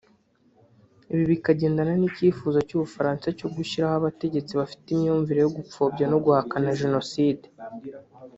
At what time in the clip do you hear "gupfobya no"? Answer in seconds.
5.57-6.17